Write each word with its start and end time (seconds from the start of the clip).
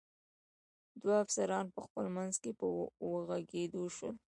دوه 1.01 1.15
افسران 1.25 1.65
په 1.75 1.79
خپل 1.85 2.05
منځ 2.15 2.33
کې 2.43 2.51
په 2.59 2.65
وږغېدو 3.11 3.83
شول. 3.95 4.15